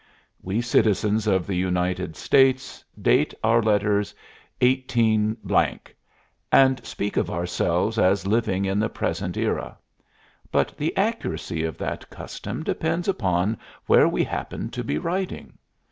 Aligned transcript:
We 0.41 0.61
citizens 0.61 1.27
of 1.27 1.45
the 1.45 1.55
United 1.55 2.15
States 2.15 2.83
date 2.99 3.35
our 3.43 3.61
letters 3.61 4.15
18, 4.59 5.37
and 6.51 6.83
speak 6.83 7.17
of 7.17 7.29
ourselves 7.29 7.99
as 7.99 8.25
living 8.25 8.65
in 8.65 8.79
the 8.79 8.89
present 8.89 9.37
era; 9.37 9.77
but 10.51 10.75
the 10.75 10.97
accuracy 10.97 11.63
of 11.63 11.77
that 11.77 12.09
custom 12.09 12.63
depends 12.63 13.07
upon 13.07 13.59
where 13.85 14.07
we 14.07 14.23
happen 14.23 14.71
to 14.71 14.83
be 14.83 14.97
writing. 14.97 15.59